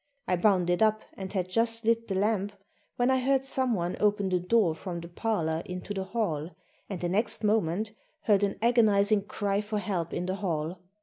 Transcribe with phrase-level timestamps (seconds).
[0.27, 2.53] I bounded up and had just lit the lamp
[2.95, 6.49] when I heard someone open the door from the parlor into the hall,
[6.89, 7.91] and the next moment
[8.21, 10.79] heard an agonizing cry for help in the hall.